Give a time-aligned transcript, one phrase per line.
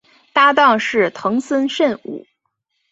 [0.33, 2.25] 搭挡是藤森慎吾。